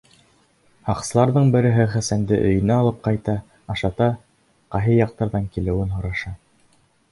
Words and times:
Һаҡсыларҙың 0.85 1.51
береһе 1.55 1.85
Хәсәнде 1.91 2.39
өйөнә 2.47 2.79
алып 2.85 2.97
ҡайта, 3.09 3.37
ашата, 3.75 4.09
ҡайһы 4.77 4.99
яҡтарҙан 4.99 5.49
килеүен 5.55 5.97
һораша. 6.01 6.37